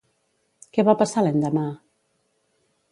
[0.77, 1.69] Què va passar l'endemà?